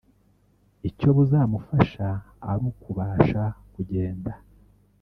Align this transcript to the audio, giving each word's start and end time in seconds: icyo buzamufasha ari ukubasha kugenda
icyo 0.89 1.09
buzamufasha 1.17 2.07
ari 2.49 2.63
ukubasha 2.71 3.43
kugenda 3.73 4.31